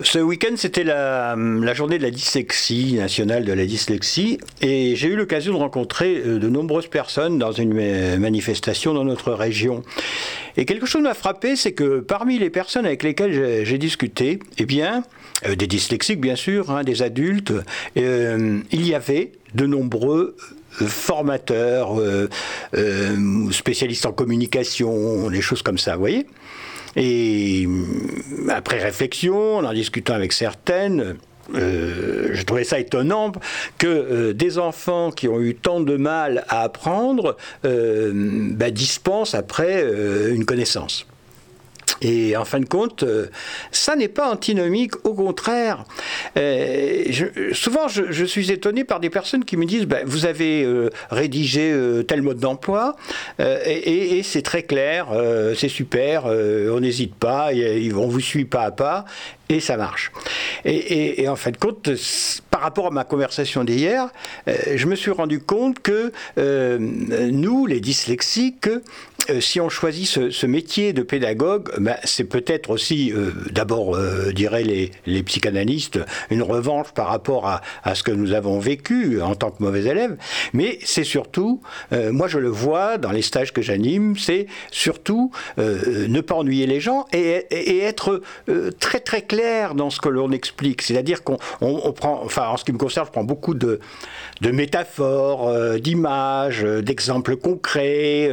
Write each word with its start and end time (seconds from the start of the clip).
Ce 0.00 0.18
week-end, 0.18 0.54
c'était 0.56 0.82
la, 0.82 1.36
journée 1.72 1.98
de 1.98 2.02
la 2.02 2.10
dyslexie, 2.10 2.94
nationale 2.94 3.44
de 3.44 3.52
la 3.52 3.64
dyslexie, 3.64 4.38
et 4.60 4.96
j'ai 4.96 5.06
eu 5.06 5.14
l'occasion 5.14 5.52
de 5.52 5.58
rencontrer 5.58 6.16
euh, 6.16 6.40
de 6.40 6.48
nombreuses 6.48 6.88
personnes 6.88 7.38
dans 7.38 7.52
une 7.52 8.18
manifestation 8.18 8.92
dans 8.92 9.04
notre 9.04 9.32
région. 9.32 9.84
Et 10.56 10.64
quelque 10.64 10.86
chose 10.86 11.02
m'a 11.02 11.14
frappé, 11.14 11.54
c'est 11.54 11.72
que 11.72 12.00
parmi 12.00 12.40
les 12.40 12.50
personnes 12.50 12.86
avec 12.86 13.04
lesquelles 13.04 13.64
j'ai 13.64 13.78
discuté, 13.78 14.40
eh 14.58 14.66
bien, 14.66 15.04
euh, 15.46 15.54
des 15.54 15.68
dyslexiques 15.68 16.20
bien 16.20 16.36
sûr, 16.36 16.72
hein, 16.72 16.82
des 16.82 17.02
adultes, 17.02 17.52
euh, 17.96 18.60
il 18.72 18.86
y 18.86 18.94
avait 18.94 19.30
de 19.54 19.66
nombreux 19.66 20.36
formateurs, 20.86 21.96
spécialistes 23.50 24.06
en 24.06 24.12
communication, 24.12 25.30
des 25.30 25.40
choses 25.40 25.62
comme 25.62 25.78
ça, 25.78 25.94
vous 25.94 26.00
voyez 26.00 26.26
et 26.96 27.66
mm, 27.66 28.50
après 28.50 28.78
réflexion, 28.78 29.58
en 29.58 29.72
discutant 29.72 30.14
avec 30.14 30.32
certaines, 30.32 31.16
euh, 31.54 32.30
je 32.32 32.42
trouvais 32.44 32.64
ça 32.64 32.78
étonnant 32.78 33.32
que 33.78 33.86
euh, 33.86 34.32
des 34.32 34.58
enfants 34.58 35.10
qui 35.10 35.28
ont 35.28 35.40
eu 35.40 35.54
tant 35.54 35.80
de 35.80 35.96
mal 35.96 36.44
à 36.48 36.62
apprendre 36.62 37.36
euh, 37.64 38.12
bah, 38.52 38.70
dispensent 38.70 39.34
après 39.34 39.84
une 40.30 40.44
connaissance. 40.44 41.06
Et 42.04 42.36
en 42.36 42.44
fin 42.44 42.60
de 42.60 42.66
compte, 42.66 43.02
euh, 43.02 43.28
ça 43.72 43.96
n'est 43.96 44.08
pas 44.08 44.30
antinomique, 44.30 44.92
au 45.04 45.14
contraire. 45.14 45.84
Euh, 46.36 47.04
souvent, 47.52 47.88
je, 47.88 48.24
suis 48.24 48.52
étonné 48.52 48.84
par 48.84 49.00
des 49.00 49.08
personnes 49.08 49.44
qui 49.44 49.56
me 49.56 49.64
disent 49.64 49.86
ben, 49.86 50.02
Vous 50.04 50.26
avez 50.26 50.64
euh, 50.64 50.90
rédigé 51.10 51.74
tel 52.06 52.20
mode 52.20 52.38
d'emploi, 52.38 52.96
et, 53.38 54.22
c'est 54.22 54.42
très 54.42 54.64
clair, 54.64 55.06
c'est 55.56 55.68
super, 55.68 56.26
on 56.26 56.80
n'hésite 56.80 57.14
pas, 57.14 57.50
on 57.52 58.08
vous 58.08 58.20
suit 58.20 58.44
pas 58.44 58.62
à 58.62 58.70
pas, 58.70 59.04
et 59.48 59.60
ça 59.60 59.76
marche. 59.76 60.12
Et, 60.64 61.28
en 61.28 61.36
fin 61.36 61.50
de 61.50 61.56
compte, 61.56 61.90
par 62.50 62.60
rapport 62.60 62.86
à 62.86 62.90
ma 62.90 63.04
conversation 63.04 63.64
d'hier, 63.64 64.08
je 64.46 64.86
me 64.86 64.96
suis 64.96 65.10
rendu 65.10 65.40
compte 65.40 65.80
que 65.80 66.12
nous, 66.36 67.66
les 67.66 67.80
dyslexiques, 67.80 68.68
si 69.40 69.60
on 69.60 69.68
choisit 69.68 70.06
ce, 70.06 70.46
métier 70.46 70.92
de 70.92 71.02
pédagogue, 71.02 71.70
ben, 71.78 71.96
c'est 72.04 72.24
peut-être 72.24 72.70
aussi, 72.70 73.12
euh, 73.12 73.30
d'abord, 73.50 73.96
euh, 73.96 74.32
diraient 74.32 74.62
les, 74.62 74.90
les, 75.06 75.22
psychanalystes, 75.22 75.98
une 76.30 76.42
revanche 76.42 76.92
par 76.92 77.08
rapport 77.08 77.46
à, 77.46 77.94
ce 77.94 78.02
que 78.02 78.10
nous 78.10 78.32
avons 78.32 78.58
vécu 78.58 79.20
en 79.22 79.34
tant 79.34 79.50
que 79.50 79.62
mauvais 79.62 79.84
élèves, 79.84 80.16
mais 80.52 80.78
c'est 80.84 81.04
surtout, 81.04 81.60
euh, 81.92 82.12
moi 82.12 82.28
je 82.28 82.38
le 82.38 82.48
vois 82.48 82.98
dans 82.98 83.12
les 83.12 83.22
stages 83.22 83.52
que 83.52 83.62
j'anime, 83.62 84.16
c'est 84.18 84.46
surtout 84.70 85.30
ne 85.56 86.20
pas 86.20 86.34
ennuyer 86.34 86.66
les 86.66 86.80
gens 86.80 87.06
et, 87.12 87.46
être 87.84 88.22
très 88.78 89.00
très 89.00 89.22
clair 89.22 89.33
dans 89.74 89.90
ce 89.90 90.00
que 90.00 90.08
l'on 90.08 90.30
explique. 90.32 90.82
C'est-à-dire 90.82 91.24
qu'on 91.24 91.38
on, 91.60 91.92
prend, 91.92 92.22
enfin 92.24 92.48
en 92.48 92.56
ce 92.56 92.64
qui 92.64 92.72
me 92.72 92.78
concerne, 92.78 93.06
je 93.06 93.12
prends 93.12 93.24
beaucoup 93.24 93.54
de, 93.54 93.80
de 94.40 94.50
métaphores, 94.50 95.78
d'images, 95.78 96.62
d'exemples 96.62 97.36
concrets. 97.36 98.30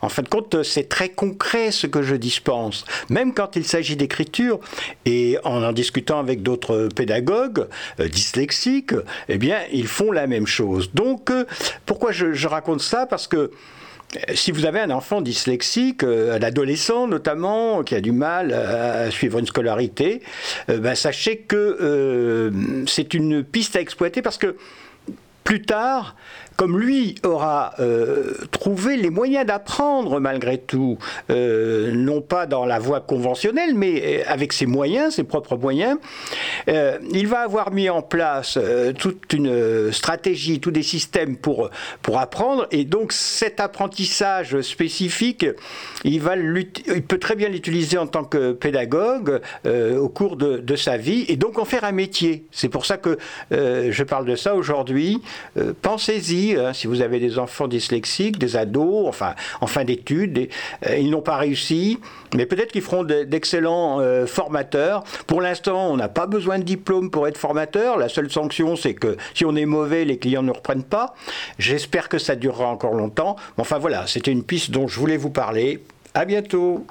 en 0.00 0.08
fin 0.08 0.22
de 0.22 0.28
compte, 0.28 0.62
c'est 0.62 0.88
très 0.88 1.08
concret 1.08 1.70
ce 1.70 1.86
que 1.86 2.02
je 2.02 2.14
dispense 2.14 2.84
même 3.08 3.34
quand 3.34 3.56
il 3.56 3.64
s'agit 3.64 3.96
d'écriture, 3.96 4.58
et 5.04 5.38
en 5.44 5.62
en 5.62 5.72
discutant 5.72 6.18
avec 6.18 6.42
d'autres 6.42 6.88
pédagogues 6.94 7.66
euh, 8.00 8.08
dyslexiques, 8.08 8.94
eh 9.28 9.38
bien, 9.38 9.58
ils 9.72 9.86
font 9.86 10.10
la 10.10 10.26
même 10.26 10.46
chose. 10.46 10.90
Donc, 10.92 11.30
euh, 11.30 11.44
pourquoi 11.86 12.12
je, 12.12 12.46
raconte 12.46 12.80
ça? 12.80 13.06
Parce 13.06 13.26
que 13.26 13.36
euh, 13.36 13.50
si 14.34 14.52
vous 14.52 14.66
avez 14.66 14.80
un 14.80 14.90
enfant 14.90 15.20
dyslexique, 15.20 16.04
un 16.04 16.42
adolescent 16.42 17.06
notamment, 17.06 17.82
qui 17.82 17.94
a 17.94 18.00
du 18.00 18.12
mal 18.12 18.52
à 18.52 19.10
suivre 19.10 19.38
une 19.38 19.46
scolarité, 19.46 20.22
ben, 20.68 20.94
sachez 20.94 21.38
que 21.38 22.52
c'est 22.86 23.14
une 23.14 23.42
piste 23.44 23.76
à 23.76 23.80
exploiter 23.80 24.22
parce 24.22 24.38
que 24.38 24.56
plus 25.44 25.62
tard, 25.62 26.14
comme 26.56 26.78
lui 26.78 27.16
aura 27.24 27.74
euh, 27.80 28.34
trouvé 28.50 28.96
les 28.96 29.10
moyens 29.10 29.46
d'apprendre 29.46 30.20
malgré 30.20 30.58
tout, 30.58 30.98
euh, 31.30 31.92
non 31.92 32.20
pas 32.20 32.46
dans 32.46 32.64
la 32.64 32.78
voie 32.78 33.00
conventionnelle, 33.00 33.74
mais 33.74 34.20
euh, 34.20 34.22
avec 34.26 34.52
ses 34.52 34.66
moyens, 34.66 35.14
ses 35.14 35.24
propres 35.24 35.56
moyens, 35.56 35.98
il 36.68 37.26
va 37.26 37.40
avoir 37.40 37.72
mis 37.72 37.90
en 37.90 38.02
place 38.02 38.58
toute 38.98 39.32
une 39.32 39.92
stratégie, 39.92 40.60
tous 40.60 40.70
des 40.70 40.82
systèmes 40.82 41.36
pour, 41.36 41.70
pour 42.02 42.18
apprendre, 42.18 42.66
et 42.70 42.84
donc 42.84 43.12
cet 43.12 43.60
apprentissage 43.60 44.60
spécifique, 44.60 45.46
il, 46.04 46.20
va 46.20 46.36
il 46.36 47.02
peut 47.02 47.18
très 47.18 47.34
bien 47.34 47.48
l'utiliser 47.48 47.98
en 47.98 48.06
tant 48.06 48.24
que 48.24 48.52
pédagogue 48.52 49.40
au 49.66 50.08
cours 50.08 50.36
de, 50.36 50.58
de, 50.58 50.76
sa 50.76 50.96
vie, 50.96 51.24
et 51.28 51.36
donc 51.36 51.58
en 51.58 51.64
faire 51.64 51.84
un 51.84 51.92
métier. 51.92 52.46
C'est 52.52 52.68
pour 52.68 52.86
ça 52.86 52.96
que 52.96 53.18
je 53.50 54.02
parle 54.02 54.26
de 54.26 54.36
ça 54.36 54.54
aujourd'hui. 54.54 55.20
Pensez-y 55.82 56.42
Hein, 56.62 56.72
si 56.72 56.86
vous 56.86 57.00
avez 57.00 57.18
des 57.18 57.38
enfants 57.38 57.68
dyslexiques, 57.68 58.38
des 58.38 58.56
ados, 58.56 59.06
enfin 59.06 59.34
en 59.60 59.66
fin 59.66 59.84
d'études, 59.84 60.48
euh, 60.86 60.96
ils 60.96 61.10
n'ont 61.10 61.22
pas 61.22 61.36
réussi, 61.36 61.98
mais 62.34 62.46
peut-être 62.46 62.72
qu'ils 62.72 62.82
feront 62.82 63.04
d'excellents 63.04 64.00
euh, 64.00 64.26
formateurs. 64.26 65.04
Pour 65.26 65.40
l'instant, 65.40 65.90
on 65.90 65.96
n'a 65.96 66.08
pas 66.08 66.26
besoin 66.26 66.58
de 66.58 66.64
diplôme 66.64 67.10
pour 67.10 67.28
être 67.28 67.38
formateur. 67.38 67.98
La 67.98 68.08
seule 68.08 68.30
sanction, 68.30 68.76
c'est 68.76 68.94
que 68.94 69.16
si 69.34 69.44
on 69.44 69.54
est 69.56 69.66
mauvais, 69.66 70.04
les 70.04 70.18
clients 70.18 70.42
ne 70.42 70.52
reprennent 70.52 70.84
pas. 70.84 71.14
J'espère 71.58 72.08
que 72.08 72.18
ça 72.18 72.36
durera 72.36 72.66
encore 72.66 72.94
longtemps. 72.94 73.36
Enfin 73.58 73.78
voilà, 73.78 74.06
c'était 74.06 74.32
une 74.32 74.44
piste 74.44 74.70
dont 74.70 74.88
je 74.88 74.98
voulais 74.98 75.16
vous 75.16 75.30
parler. 75.30 75.82
À 76.14 76.24
bientôt. 76.24 76.86